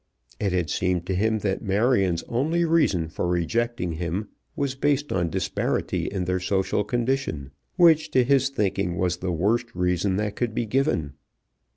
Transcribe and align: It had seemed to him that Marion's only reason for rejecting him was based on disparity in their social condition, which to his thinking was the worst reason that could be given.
It 0.39 0.51
had 0.51 0.71
seemed 0.71 1.05
to 1.05 1.13
him 1.13 1.37
that 1.45 1.61
Marion's 1.61 2.23
only 2.27 2.65
reason 2.65 3.07
for 3.07 3.27
rejecting 3.27 3.91
him 3.91 4.29
was 4.55 4.73
based 4.73 5.11
on 5.11 5.29
disparity 5.29 6.07
in 6.07 6.25
their 6.25 6.39
social 6.39 6.83
condition, 6.83 7.51
which 7.75 8.09
to 8.09 8.23
his 8.23 8.49
thinking 8.49 8.97
was 8.97 9.17
the 9.17 9.31
worst 9.31 9.75
reason 9.75 10.15
that 10.15 10.35
could 10.35 10.55
be 10.55 10.65
given. 10.65 11.13